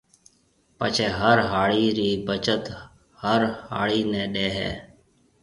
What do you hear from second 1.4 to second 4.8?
هاڙِي رِي بچت هر هاڙِي نَي ڏي هيَ۔